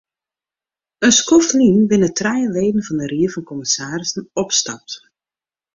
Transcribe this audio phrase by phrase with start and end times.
[1.05, 4.91] In skoft lyn binne trije leden fan de ried fan kommissarissen opstapt.